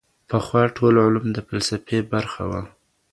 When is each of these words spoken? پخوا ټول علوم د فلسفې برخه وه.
پخوا 0.29 0.63
ټول 0.77 0.93
علوم 1.05 1.27
د 1.33 1.37
فلسفې 1.47 1.99
برخه 2.13 2.43
وه. 2.49 2.61